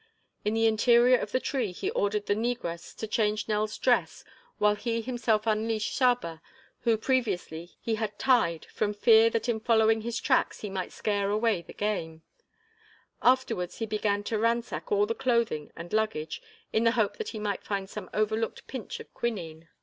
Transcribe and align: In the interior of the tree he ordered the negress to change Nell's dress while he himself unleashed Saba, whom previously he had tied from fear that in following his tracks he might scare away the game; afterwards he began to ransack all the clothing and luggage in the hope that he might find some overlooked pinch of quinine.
In 0.43 0.55
the 0.55 0.65
interior 0.65 1.19
of 1.19 1.31
the 1.31 1.39
tree 1.39 1.71
he 1.71 1.91
ordered 1.91 2.25
the 2.25 2.33
negress 2.33 2.95
to 2.95 3.05
change 3.05 3.47
Nell's 3.47 3.77
dress 3.77 4.23
while 4.57 4.73
he 4.73 4.99
himself 5.01 5.45
unleashed 5.45 5.93
Saba, 5.95 6.41
whom 6.79 6.97
previously 6.97 7.75
he 7.79 7.93
had 7.93 8.17
tied 8.17 8.65
from 8.65 8.95
fear 8.95 9.29
that 9.29 9.47
in 9.47 9.59
following 9.59 10.01
his 10.01 10.17
tracks 10.19 10.61
he 10.61 10.71
might 10.71 10.91
scare 10.91 11.29
away 11.29 11.61
the 11.61 11.71
game; 11.73 12.23
afterwards 13.21 13.77
he 13.77 13.85
began 13.85 14.23
to 14.23 14.39
ransack 14.39 14.91
all 14.91 15.05
the 15.05 15.13
clothing 15.13 15.71
and 15.75 15.93
luggage 15.93 16.41
in 16.73 16.83
the 16.83 16.93
hope 16.97 17.17
that 17.17 17.29
he 17.29 17.37
might 17.37 17.63
find 17.63 17.87
some 17.87 18.09
overlooked 18.11 18.65
pinch 18.65 18.99
of 18.99 19.13
quinine. 19.13 19.67